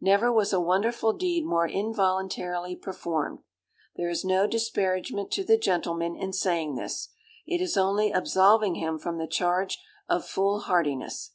Never 0.00 0.32
was 0.32 0.50
a 0.54 0.60
wonderful 0.62 1.12
deed 1.12 1.44
more 1.44 1.68
involuntarily 1.68 2.74
performed. 2.74 3.40
There 3.96 4.08
is 4.08 4.24
no 4.24 4.46
disparagement 4.46 5.30
to 5.32 5.44
the 5.44 5.58
gentleman 5.58 6.16
in 6.16 6.32
saying 6.32 6.76
this: 6.76 7.10
it 7.46 7.60
is 7.60 7.76
only 7.76 8.10
absolving 8.10 8.76
him 8.76 8.96
from 8.98 9.18
the 9.18 9.28
charge 9.28 9.76
of 10.08 10.26
foolhardiness. 10.26 11.32